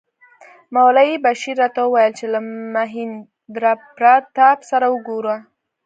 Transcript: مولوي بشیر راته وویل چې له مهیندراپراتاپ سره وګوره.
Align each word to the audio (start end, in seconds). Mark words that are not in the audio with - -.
مولوي 0.73 1.15
بشیر 1.25 1.55
راته 1.61 1.81
وویل 1.85 2.11
چې 2.19 2.25
له 2.33 2.39
مهیندراپراتاپ 2.75 4.59
سره 4.71 4.85
وګوره. 4.93 5.35